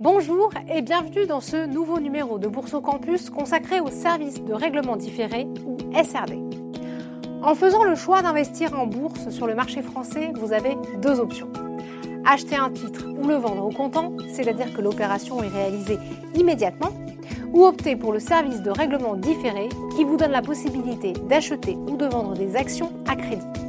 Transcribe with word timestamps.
Bonjour 0.00 0.50
et 0.68 0.82
bienvenue 0.82 1.24
dans 1.24 1.40
ce 1.40 1.66
nouveau 1.66 2.00
numéro 2.00 2.40
de 2.40 2.48
Bourse 2.48 2.74
au 2.74 2.80
Campus 2.80 3.30
consacré 3.30 3.78
au 3.78 3.90
service 3.90 4.42
de 4.42 4.52
règlement 4.52 4.96
différé 4.96 5.46
ou 5.64 5.76
SRD. 5.94 6.40
En 7.44 7.54
faisant 7.54 7.84
le 7.84 7.94
choix 7.94 8.20
d'investir 8.20 8.76
en 8.76 8.88
bourse 8.88 9.28
sur 9.28 9.46
le 9.46 9.54
marché 9.54 9.82
français, 9.82 10.32
vous 10.34 10.52
avez 10.52 10.76
deux 11.00 11.20
options. 11.20 11.48
Acheter 12.26 12.56
un 12.56 12.70
titre 12.70 13.06
ou 13.06 13.28
le 13.28 13.36
vendre 13.36 13.66
au 13.66 13.70
comptant, 13.70 14.12
c'est-à-dire 14.28 14.74
que 14.74 14.80
l'opération 14.80 15.40
est 15.44 15.48
réalisée 15.48 15.98
immédiatement, 16.34 16.90
ou 17.52 17.64
opter 17.64 17.94
pour 17.94 18.12
le 18.12 18.18
service 18.18 18.62
de 18.62 18.70
règlement 18.70 19.14
différé 19.14 19.68
qui 19.96 20.02
vous 20.02 20.16
donne 20.16 20.32
la 20.32 20.42
possibilité 20.42 21.12
d'acheter 21.12 21.76
ou 21.88 21.96
de 21.96 22.06
vendre 22.06 22.34
des 22.34 22.56
actions 22.56 22.90
à 23.06 23.14
crédit. 23.14 23.63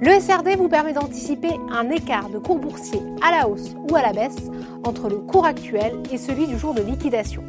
Le 0.00 0.20
SRD 0.20 0.56
vous 0.56 0.68
permet 0.68 0.92
d'anticiper 0.92 1.50
un 1.72 1.90
écart 1.90 2.28
de 2.28 2.38
cours 2.38 2.60
boursier 2.60 3.00
à 3.20 3.32
la 3.32 3.48
hausse 3.48 3.74
ou 3.90 3.96
à 3.96 4.02
la 4.02 4.12
baisse 4.12 4.48
entre 4.84 5.08
le 5.08 5.16
cours 5.16 5.44
actuel 5.44 6.00
et 6.12 6.18
celui 6.18 6.46
du 6.46 6.56
jour 6.56 6.72
de 6.72 6.82
liquidation. 6.82 7.42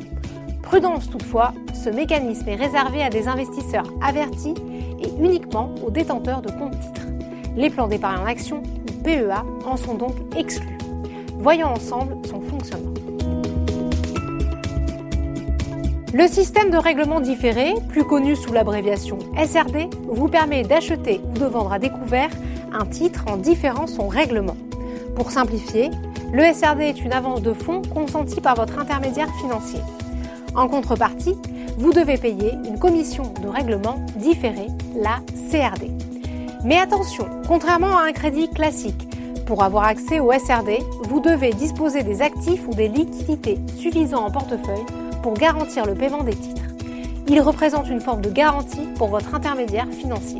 Prudence 0.64 1.12
toutefois, 1.12 1.54
ce 1.76 1.92
mécanisme 1.92 2.50
est 2.50 2.56
réservé 2.56 3.04
à 3.04 3.12
des 3.12 3.28
investisseurs 3.28 3.94
avertis 4.02 4.56
et 5.00 5.10
uniquement 5.24 5.76
aux 5.86 5.92
détenteurs 5.92 6.42
de 6.42 6.50
comptes 6.50 6.80
titres. 6.80 7.08
Les 7.56 7.70
plans 7.70 7.88
d'épargne 7.88 8.24
en 8.24 8.26
action, 8.26 8.64
ou 8.64 9.04
PEA, 9.04 9.46
en 9.66 9.78
sont 9.78 9.94
donc 9.94 10.16
exclus. 10.36 10.78
Voyons 11.38 11.68
ensemble 11.68 12.18
son 12.28 12.42
fonctionnement. 12.42 12.94
Le 16.12 16.28
système 16.28 16.72
de 16.72 16.78
règlement 16.78 17.20
différé, 17.20 17.76
plus 17.88 18.04
connu 18.04 18.36
sous 18.36 18.52
l'abréviation 18.52 19.20
SRD, 19.38 19.92
vous 20.08 20.28
permet 20.28 20.64
d'acheter 20.64 21.22
ou 21.24 21.38
de 21.38 21.46
vendre 21.46 21.72
à 21.72 21.78
découvert 21.78 22.32
un 22.74 22.88
titre 22.88 23.26
en 23.28 23.38
différant 23.38 23.86
son 23.86 24.08
règlement. 24.08 24.58
Pour 25.16 25.30
simplifier, 25.30 25.92
le 26.34 26.52
SRD 26.52 26.82
est 26.82 27.02
une 27.02 27.14
avance 27.14 27.44
de 27.44 27.54
fonds 27.54 27.84
consentie 27.94 28.42
par 28.42 28.56
votre 28.56 28.80
intermédiaire 28.80 29.30
financier. 29.40 29.82
En 30.56 30.68
contrepartie, 30.68 31.36
vous 31.78 31.94
devez 31.94 32.18
payer 32.18 32.54
une 32.68 32.80
commission 32.80 33.32
de 33.44 33.48
règlement 33.48 34.04
différée, 34.16 34.68
la 35.00 35.20
CRD. 35.52 35.92
Mais 36.64 36.80
attention, 36.80 37.28
contrairement 37.48 38.00
à 38.00 38.08
un 38.08 38.14
crédit 38.14 38.50
classique, 38.50 39.08
pour 39.46 39.64
avoir 39.64 39.84
accès 39.84 40.20
au 40.20 40.32
SRD, 40.32 40.80
vous 41.04 41.20
devez 41.20 41.52
disposer 41.52 42.02
des 42.02 42.24
actifs 42.24 42.68
ou 42.68 42.74
des 42.74 42.88
liquidités 42.88 43.60
suffisants 43.78 44.26
en 44.26 44.32
portefeuille 44.32 44.86
pour 45.22 45.34
garantir 45.34 45.86
le 45.86 45.94
paiement 45.94 46.24
des 46.24 46.36
titres. 46.36 46.64
Il 47.28 47.42
représente 47.42 47.90
une 47.90 48.02
forme 48.02 48.22
de 48.22 48.30
garantie 48.30 48.88
pour 48.98 49.10
votre 49.10 49.36
intermédiaire 49.36 49.88
financier. 49.92 50.40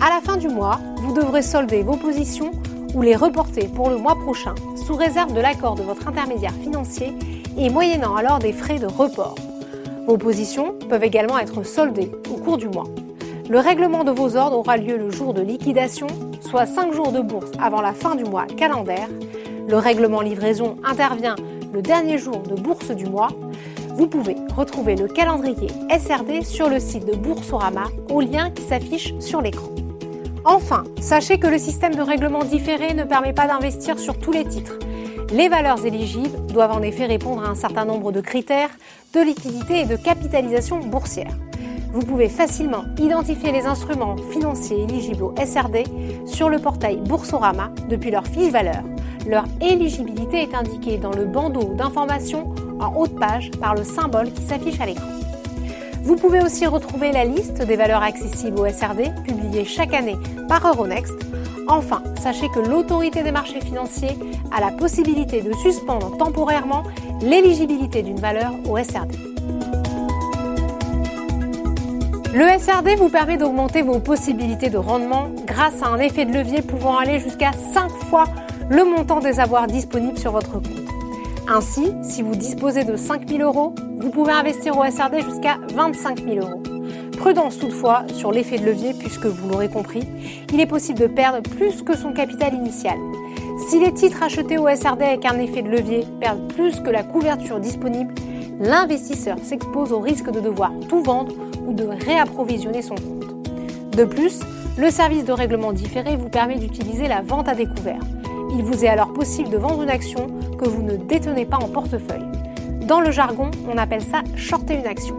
À 0.00 0.08
la 0.08 0.20
fin 0.20 0.36
du 0.36 0.48
mois, 0.48 0.80
vous 0.96 1.14
devrez 1.14 1.42
solder 1.42 1.82
vos 1.82 1.96
positions 1.96 2.50
ou 2.94 3.02
les 3.02 3.16
reporter 3.16 3.68
pour 3.68 3.90
le 3.90 3.96
mois 3.96 4.16
prochain 4.16 4.54
sous 4.76 4.94
réserve 4.94 5.32
de 5.32 5.40
l'accord 5.40 5.74
de 5.74 5.82
votre 5.82 6.08
intermédiaire 6.08 6.54
financier 6.62 7.14
et 7.56 7.70
moyennant 7.70 8.16
alors 8.16 8.38
des 8.38 8.52
frais 8.52 8.78
de 8.78 8.86
report. 8.86 9.36
Vos 10.06 10.18
positions 10.18 10.74
peuvent 10.88 11.04
également 11.04 11.38
être 11.38 11.62
soldées 11.62 12.10
au 12.30 12.36
cours 12.36 12.58
du 12.58 12.68
mois. 12.68 12.86
Le 13.48 13.58
règlement 13.58 14.04
de 14.04 14.10
vos 14.10 14.36
ordres 14.36 14.58
aura 14.58 14.76
lieu 14.76 14.96
le 14.96 15.10
jour 15.10 15.34
de 15.34 15.42
liquidation, 15.42 16.06
soit 16.40 16.66
5 16.66 16.92
jours 16.92 17.12
de 17.12 17.20
bourse 17.20 17.50
avant 17.60 17.80
la 17.80 17.92
fin 17.92 18.14
du 18.14 18.24
mois 18.24 18.46
calendaire. 18.46 19.08
Le 19.68 19.76
règlement 19.76 20.20
livraison 20.20 20.76
intervient 20.84 21.36
le 21.72 21.82
dernier 21.82 22.18
jour 22.18 22.38
de 22.38 22.54
bourse 22.54 22.90
du 22.90 23.06
mois 23.06 23.28
vous 23.94 24.08
pouvez 24.08 24.36
retrouver 24.56 24.96
le 24.96 25.06
calendrier 25.06 25.68
SRD 25.88 26.44
sur 26.44 26.68
le 26.68 26.80
site 26.80 27.06
de 27.06 27.14
Boursorama 27.14 27.84
au 28.10 28.20
lien 28.20 28.50
qui 28.50 28.62
s'affiche 28.62 29.14
sur 29.20 29.40
l'écran. 29.40 29.68
Enfin, 30.44 30.84
sachez 31.00 31.38
que 31.38 31.46
le 31.46 31.58
système 31.58 31.94
de 31.94 32.02
règlement 32.02 32.44
différé 32.44 32.92
ne 32.92 33.04
permet 33.04 33.32
pas 33.32 33.46
d'investir 33.46 33.98
sur 33.98 34.18
tous 34.18 34.32
les 34.32 34.44
titres. 34.44 34.78
Les 35.32 35.48
valeurs 35.48 35.86
éligibles 35.86 36.44
doivent 36.48 36.72
en 36.72 36.82
effet 36.82 37.06
répondre 37.06 37.44
à 37.44 37.48
un 37.48 37.54
certain 37.54 37.84
nombre 37.84 38.10
de 38.12 38.20
critères 38.20 38.70
de 39.14 39.20
liquidité 39.20 39.80
et 39.80 39.86
de 39.86 39.96
capitalisation 39.96 40.80
boursière. 40.80 41.32
Vous 41.92 42.04
pouvez 42.04 42.28
facilement 42.28 42.84
identifier 42.98 43.52
les 43.52 43.66
instruments 43.66 44.16
financiers 44.32 44.82
éligibles 44.82 45.22
au 45.22 45.34
SRD 45.36 45.84
sur 46.26 46.48
le 46.48 46.58
portail 46.58 46.96
Boursorama 46.96 47.70
depuis 47.88 48.10
leur 48.10 48.26
fiche 48.26 48.50
valeur. 48.50 48.82
Leur 49.28 49.44
éligibilité 49.60 50.42
est 50.42 50.54
indiquée 50.54 50.98
dans 50.98 51.12
le 51.12 51.24
bandeau 51.24 51.72
d'information 51.74 52.52
en 52.80 52.94
haut 52.94 53.06
de 53.06 53.18
page 53.18 53.50
par 53.60 53.74
le 53.74 53.84
symbole 53.84 54.32
qui 54.32 54.42
s'affiche 54.42 54.80
à 54.80 54.86
l'écran. 54.86 55.06
Vous 56.02 56.16
pouvez 56.16 56.42
aussi 56.42 56.66
retrouver 56.66 57.12
la 57.12 57.24
liste 57.24 57.62
des 57.62 57.76
valeurs 57.76 58.02
accessibles 58.02 58.60
au 58.60 58.68
SRD, 58.68 59.10
publiée 59.24 59.64
chaque 59.64 59.94
année 59.94 60.16
par 60.48 60.66
Euronext. 60.66 61.14
Enfin, 61.66 62.02
sachez 62.20 62.48
que 62.50 62.60
l'autorité 62.60 63.22
des 63.22 63.32
marchés 63.32 63.60
financiers 63.60 64.18
a 64.54 64.60
la 64.60 64.70
possibilité 64.70 65.40
de 65.40 65.52
suspendre 65.54 66.16
temporairement 66.18 66.82
l'éligibilité 67.22 68.02
d'une 68.02 68.20
valeur 68.20 68.52
au 68.68 68.76
SRD. 68.76 69.16
Le 72.34 72.58
SRD 72.58 72.96
vous 72.98 73.08
permet 73.08 73.36
d'augmenter 73.36 73.82
vos 73.82 74.00
possibilités 74.00 74.68
de 74.68 74.76
rendement 74.76 75.30
grâce 75.46 75.82
à 75.82 75.86
un 75.86 76.00
effet 76.00 76.26
de 76.26 76.32
levier 76.32 76.62
pouvant 76.62 76.98
aller 76.98 77.20
jusqu'à 77.20 77.52
5 77.52 77.88
fois 78.10 78.24
le 78.68 78.84
montant 78.84 79.20
des 79.20 79.40
avoirs 79.40 79.68
disponibles 79.68 80.18
sur 80.18 80.32
votre 80.32 80.52
compte. 80.60 80.83
Ainsi, 81.46 81.92
si 82.02 82.22
vous 82.22 82.34
disposez 82.34 82.84
de 82.84 82.96
5 82.96 83.28
000 83.28 83.42
euros, 83.42 83.74
vous 83.98 84.08
pouvez 84.08 84.32
investir 84.32 84.78
au 84.78 84.84
SRD 84.84 85.20
jusqu'à 85.20 85.58
25 85.74 86.24
000 86.24 86.36
euros. 86.36 86.62
Prudence 87.18 87.58
toutefois 87.58 88.04
sur 88.14 88.32
l'effet 88.32 88.58
de 88.58 88.64
levier 88.64 88.94
puisque 88.94 89.26
vous 89.26 89.50
l'aurez 89.50 89.68
compris, 89.68 90.08
il 90.54 90.60
est 90.60 90.66
possible 90.66 90.98
de 91.00 91.06
perdre 91.06 91.42
plus 91.42 91.82
que 91.82 91.96
son 91.96 92.12
capital 92.14 92.54
initial. 92.54 92.96
Si 93.68 93.78
les 93.78 93.92
titres 93.92 94.22
achetés 94.22 94.56
au 94.56 94.68
SRD 94.74 95.02
avec 95.02 95.26
un 95.26 95.38
effet 95.38 95.60
de 95.60 95.68
levier 95.68 96.06
perdent 96.18 96.50
plus 96.54 96.80
que 96.80 96.88
la 96.88 97.02
couverture 97.02 97.60
disponible, 97.60 98.14
l'investisseur 98.58 99.36
s'expose 99.42 99.92
au 99.92 100.00
risque 100.00 100.30
de 100.30 100.40
devoir 100.40 100.72
tout 100.88 101.02
vendre 101.02 101.34
ou 101.66 101.74
de 101.74 101.84
réapprovisionner 101.84 102.80
son 102.80 102.94
compte. 102.94 103.94
De 103.94 104.04
plus, 104.04 104.40
le 104.78 104.90
service 104.90 105.26
de 105.26 105.32
règlement 105.32 105.74
différé 105.74 106.16
vous 106.16 106.30
permet 106.30 106.56
d'utiliser 106.56 107.06
la 107.06 107.20
vente 107.20 107.48
à 107.48 107.54
découvert. 107.54 108.00
Il 108.50 108.62
vous 108.62 108.84
est 108.84 108.88
alors 108.88 109.12
possible 109.12 109.50
de 109.50 109.56
vendre 109.56 109.82
une 109.82 109.90
action 109.90 110.26
que 110.56 110.68
vous 110.68 110.82
ne 110.82 110.96
détenez 110.96 111.46
pas 111.46 111.58
en 111.58 111.68
portefeuille. 111.68 112.26
Dans 112.86 113.00
le 113.00 113.10
jargon, 113.10 113.50
on 113.72 113.78
appelle 113.78 114.02
ça 114.02 114.22
shorter 114.36 114.74
une 114.74 114.86
action. 114.86 115.16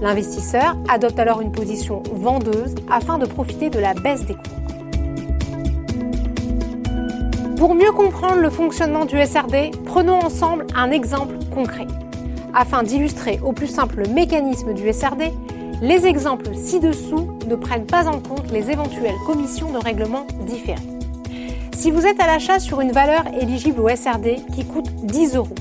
L'investisseur 0.00 0.76
adopte 0.88 1.18
alors 1.18 1.40
une 1.40 1.52
position 1.52 2.02
vendeuse 2.12 2.74
afin 2.90 3.18
de 3.18 3.26
profiter 3.26 3.70
de 3.70 3.78
la 3.78 3.94
baisse 3.94 4.26
des 4.26 4.34
cours. 4.34 4.54
Pour 7.56 7.74
mieux 7.74 7.92
comprendre 7.92 8.40
le 8.40 8.50
fonctionnement 8.50 9.04
du 9.04 9.16
SRD, 9.16 9.70
prenons 9.84 10.18
ensemble 10.18 10.66
un 10.74 10.90
exemple 10.90 11.36
concret. 11.54 11.86
Afin 12.52 12.82
d'illustrer 12.82 13.40
au 13.42 13.52
plus 13.52 13.66
simple 13.66 14.00
le 14.00 14.08
mécanisme 14.08 14.74
du 14.74 14.92
SRD, 14.92 15.32
les 15.80 16.06
exemples 16.06 16.54
ci-dessous 16.54 17.38
ne 17.48 17.54
prennent 17.54 17.86
pas 17.86 18.06
en 18.06 18.20
compte 18.20 18.50
les 18.52 18.70
éventuelles 18.70 19.14
commissions 19.26 19.72
de 19.72 19.78
règlement 19.78 20.26
différées. 20.46 20.93
Si 21.84 21.90
vous 21.90 22.06
êtes 22.06 22.18
à 22.18 22.26
l'achat 22.26 22.60
sur 22.60 22.80
une 22.80 22.92
valeur 22.92 23.24
éligible 23.38 23.78
au 23.78 23.90
SRD 23.90 24.36
qui 24.54 24.64
coûte 24.64 24.90
10 25.02 25.36
euros 25.36 25.54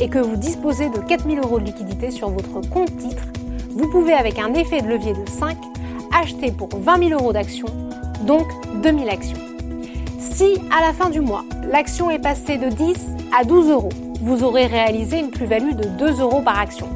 et 0.00 0.08
que 0.08 0.18
vous 0.18 0.34
disposez 0.34 0.88
de 0.88 0.98
4000 0.98 1.38
euros 1.38 1.60
de 1.60 1.66
liquidité 1.66 2.10
sur 2.10 2.30
votre 2.30 2.68
compte 2.68 2.96
titre, 2.96 3.22
vous 3.76 3.88
pouvez 3.88 4.12
avec 4.12 4.40
un 4.40 4.54
effet 4.54 4.82
de 4.82 4.88
levier 4.88 5.12
de 5.12 5.28
5 5.28 5.56
acheter 6.20 6.50
pour 6.50 6.68
20 6.76 7.10
000 7.10 7.20
euros 7.20 7.32
d'actions, 7.32 7.68
donc 8.22 8.48
2000 8.82 9.08
actions. 9.08 9.38
Si 10.18 10.56
à 10.76 10.84
la 10.84 10.92
fin 10.92 11.10
du 11.10 11.20
mois, 11.20 11.44
l'action 11.70 12.10
est 12.10 12.18
passée 12.18 12.56
de 12.56 12.70
10 12.70 12.96
à 13.40 13.44
12 13.44 13.70
euros, 13.70 13.92
vous 14.20 14.42
aurez 14.42 14.66
réalisé 14.66 15.20
une 15.20 15.30
plus-value 15.30 15.76
de 15.76 15.84
2 15.84 16.20
euros 16.20 16.40
par 16.40 16.58
action. 16.58 16.88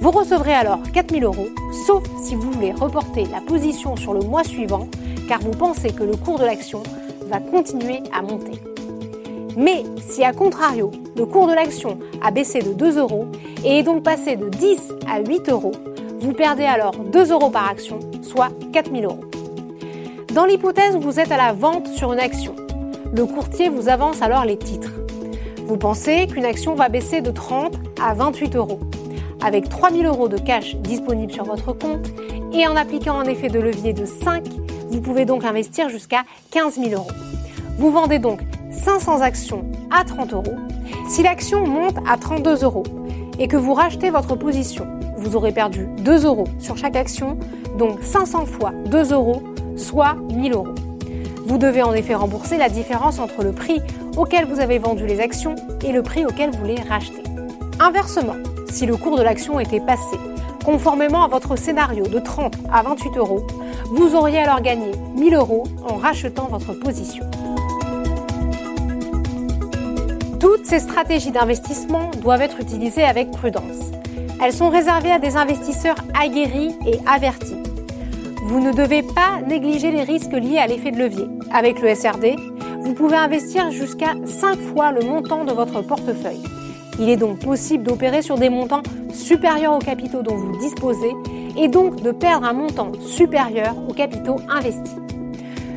Vous 0.00 0.10
recevrez 0.10 0.54
alors 0.54 0.80
4000 0.94 1.22
euros, 1.22 1.48
sauf 1.86 2.02
si 2.22 2.34
vous 2.34 2.50
voulez 2.50 2.72
reporter 2.72 3.26
la 3.30 3.42
position 3.42 3.94
sur 3.94 4.14
le 4.14 4.20
mois 4.20 4.42
suivant, 4.42 4.88
car 5.28 5.40
vous 5.40 5.50
pensez 5.50 5.90
que 5.90 6.02
le 6.02 6.16
cours 6.16 6.38
de 6.38 6.46
l'action 6.46 6.82
va 7.26 7.38
continuer 7.38 8.02
à 8.12 8.22
monter. 8.22 8.60
Mais 9.56 9.84
si 10.00 10.22
à 10.22 10.32
contrario, 10.32 10.90
le 11.16 11.24
cours 11.24 11.46
de 11.46 11.54
l'action 11.54 11.98
a 12.22 12.30
baissé 12.30 12.60
de 12.60 12.72
2 12.72 12.98
euros 12.98 13.26
et 13.64 13.78
est 13.78 13.82
donc 13.82 14.02
passé 14.02 14.36
de 14.36 14.48
10 14.48 14.92
à 15.08 15.20
8 15.20 15.48
euros, 15.48 15.72
vous 16.20 16.32
perdez 16.32 16.64
alors 16.64 16.94
2 16.96 17.32
euros 17.32 17.50
par 17.50 17.68
action, 17.70 17.98
soit 18.22 18.50
4000 18.72 19.04
euros. 19.04 19.24
Dans 20.34 20.44
l'hypothèse 20.44 20.94
où 20.96 21.00
vous 21.00 21.18
êtes 21.18 21.32
à 21.32 21.38
la 21.38 21.52
vente 21.52 21.88
sur 21.88 22.12
une 22.12 22.20
action, 22.20 22.54
le 23.14 23.24
courtier 23.24 23.70
vous 23.70 23.88
avance 23.88 24.20
alors 24.20 24.44
les 24.44 24.58
titres. 24.58 24.92
Vous 25.66 25.78
pensez 25.78 26.26
qu'une 26.26 26.44
action 26.44 26.74
va 26.74 26.88
baisser 26.88 27.22
de 27.22 27.30
30 27.30 27.74
à 28.02 28.12
28 28.12 28.56
euros. 28.56 28.80
Avec 29.42 29.68
3000 29.68 30.04
euros 30.06 30.28
de 30.28 30.38
cash 30.38 30.76
disponibles 30.76 31.32
sur 31.32 31.44
votre 31.44 31.72
compte 31.72 32.06
et 32.52 32.66
en 32.66 32.76
appliquant 32.76 33.18
un 33.18 33.24
effet 33.24 33.48
de 33.48 33.58
levier 33.58 33.92
de 33.92 34.04
5, 34.04 34.44
vous 34.88 35.00
pouvez 35.00 35.24
donc 35.24 35.44
investir 35.44 35.88
jusqu'à 35.88 36.24
15 36.50 36.74
000 36.74 36.90
euros. 36.90 37.10
Vous 37.78 37.90
vendez 37.90 38.18
donc 38.18 38.40
500 38.70 39.20
actions 39.20 39.64
à 39.90 40.04
30 40.04 40.32
euros. 40.32 40.54
Si 41.08 41.22
l'action 41.22 41.66
monte 41.66 41.96
à 42.08 42.16
32 42.16 42.64
euros 42.64 42.84
et 43.38 43.48
que 43.48 43.56
vous 43.56 43.74
rachetez 43.74 44.10
votre 44.10 44.36
position, 44.36 44.86
vous 45.16 45.36
aurez 45.36 45.52
perdu 45.52 45.86
2 45.98 46.26
euros 46.26 46.48
sur 46.58 46.76
chaque 46.76 46.96
action, 46.96 47.38
donc 47.78 48.02
500 48.02 48.46
fois 48.46 48.72
2 48.86 49.12
euros, 49.12 49.42
soit 49.76 50.14
1000 50.14 50.52
euros. 50.52 50.74
Vous 51.46 51.58
devez 51.58 51.82
en 51.82 51.92
effet 51.92 52.14
rembourser 52.14 52.56
la 52.56 52.68
différence 52.68 53.18
entre 53.18 53.42
le 53.42 53.52
prix 53.52 53.80
auquel 54.16 54.46
vous 54.46 54.60
avez 54.60 54.78
vendu 54.78 55.06
les 55.06 55.20
actions 55.20 55.54
et 55.84 55.92
le 55.92 56.02
prix 56.02 56.24
auquel 56.24 56.50
vous 56.50 56.64
les 56.64 56.80
rachetez. 56.80 57.22
Inversement, 57.78 58.36
si 58.68 58.86
le 58.86 58.96
cours 58.96 59.16
de 59.16 59.22
l'action 59.22 59.60
était 59.60 59.80
passé 59.80 60.16
conformément 60.66 61.22
à 61.22 61.28
votre 61.28 61.54
scénario 61.54 62.08
de 62.08 62.18
30 62.18 62.56
à 62.72 62.82
28 62.82 63.16
euros, 63.18 63.46
vous 63.92 64.16
auriez 64.16 64.40
alors 64.40 64.60
gagné 64.60 64.90
1000 65.14 65.34
euros 65.36 65.62
en 65.88 65.94
rachetant 65.94 66.48
votre 66.48 66.72
position. 66.72 67.24
Toutes 70.40 70.66
ces 70.66 70.80
stratégies 70.80 71.30
d'investissement 71.30 72.10
doivent 72.20 72.42
être 72.42 72.58
utilisées 72.58 73.04
avec 73.04 73.30
prudence. 73.30 73.92
Elles 74.42 74.52
sont 74.52 74.68
réservées 74.68 75.12
à 75.12 75.20
des 75.20 75.36
investisseurs 75.36 75.98
aguerris 76.20 76.74
et 76.84 76.98
avertis. 77.06 77.62
Vous 78.42 78.58
ne 78.58 78.72
devez 78.72 79.04
pas 79.04 79.40
négliger 79.46 79.92
les 79.92 80.02
risques 80.02 80.32
liés 80.32 80.58
à 80.58 80.66
l'effet 80.66 80.90
de 80.90 80.98
levier. 80.98 81.28
Avec 81.52 81.80
le 81.80 81.94
SRD, 81.94 82.34
vous 82.80 82.92
pouvez 82.92 83.16
investir 83.16 83.70
jusqu'à 83.70 84.14
5 84.24 84.58
fois 84.58 84.90
le 84.90 85.02
montant 85.02 85.44
de 85.44 85.52
votre 85.52 85.80
portefeuille. 85.82 86.42
Il 86.98 87.08
est 87.08 87.16
donc 87.16 87.38
possible 87.38 87.84
d'opérer 87.84 88.22
sur 88.22 88.36
des 88.36 88.48
montants 88.48 88.82
supérieurs 89.12 89.74
aux 89.74 89.80
capitaux 89.80 90.22
dont 90.22 90.36
vous 90.36 90.56
disposez 90.58 91.12
et 91.56 91.68
donc 91.68 92.02
de 92.02 92.10
perdre 92.10 92.46
un 92.46 92.52
montant 92.52 92.92
supérieur 93.00 93.74
aux 93.88 93.92
capitaux 93.92 94.36
investis. 94.48 94.96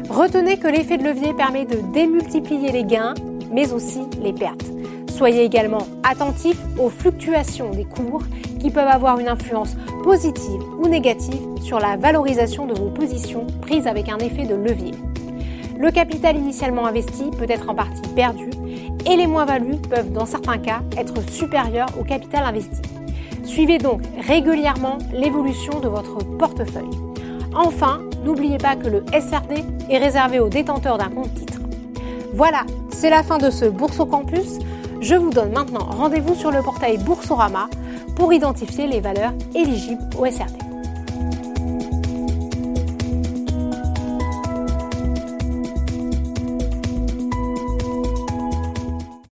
Retenez 0.09 0.57
que 0.57 0.67
l'effet 0.67 0.97
de 0.97 1.03
levier 1.03 1.33
permet 1.33 1.65
de 1.65 1.77
démultiplier 1.93 2.71
les 2.71 2.83
gains, 2.83 3.13
mais 3.51 3.71
aussi 3.73 3.99
les 4.21 4.33
pertes. 4.33 4.65
Soyez 5.09 5.43
également 5.43 5.85
attentif 6.03 6.57
aux 6.79 6.89
fluctuations 6.89 7.71
des 7.71 7.85
cours 7.85 8.23
qui 8.59 8.71
peuvent 8.71 8.87
avoir 8.87 9.19
une 9.19 9.27
influence 9.27 9.75
positive 10.03 10.61
ou 10.79 10.87
négative 10.87 11.41
sur 11.61 11.79
la 11.79 11.97
valorisation 11.97 12.65
de 12.65 12.73
vos 12.73 12.89
positions 12.89 13.45
prises 13.61 13.87
avec 13.87 14.09
un 14.09 14.17
effet 14.17 14.45
de 14.45 14.55
levier. 14.55 14.93
Le 15.77 15.91
capital 15.91 16.37
initialement 16.37 16.85
investi 16.85 17.25
peut 17.37 17.45
être 17.47 17.69
en 17.69 17.75
partie 17.75 18.07
perdu 18.15 18.49
et 19.09 19.15
les 19.15 19.27
moins-values 19.27 19.77
peuvent 19.89 20.11
dans 20.11 20.25
certains 20.25 20.57
cas 20.57 20.81
être 20.97 21.21
supérieures 21.29 21.89
au 21.99 22.03
capital 22.03 22.43
investi. 22.43 22.81
Suivez 23.59 23.77
donc 23.77 24.00
régulièrement 24.25 25.00
l'évolution 25.11 25.81
de 25.81 25.89
votre 25.89 26.19
portefeuille. 26.38 26.89
Enfin, 27.53 28.00
n'oubliez 28.23 28.57
pas 28.57 28.77
que 28.77 28.88
le 28.88 29.03
SRD 29.11 29.65
est 29.89 29.97
réservé 29.97 30.39
aux 30.39 30.47
détenteurs 30.47 30.97
d'un 30.97 31.09
compte 31.09 31.33
titre. 31.33 31.59
Voilà, 32.33 32.61
c'est 32.89 33.09
la 33.09 33.21
fin 33.21 33.38
de 33.38 33.50
ce 33.50 33.65
Bourse 33.65 34.00
au 34.00 34.06
Campus. 34.06 34.59
Je 35.01 35.15
vous 35.15 35.31
donne 35.31 35.51
maintenant 35.51 35.89
rendez-vous 35.89 36.35
sur 36.35 36.51
le 36.51 36.61
portail 36.61 37.00
Boursorama 37.00 37.67
pour 38.15 38.31
identifier 38.31 38.88
les 38.88 39.01
valeurs 39.01 39.33
éligibles 39.53 40.07
au 40.17 40.25
SRD. 40.25 40.69